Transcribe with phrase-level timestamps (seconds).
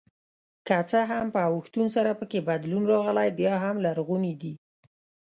[0.67, 4.53] که څه هم په اوښتون سره پکې بدلون راغلی بیا هم لرغوني دي.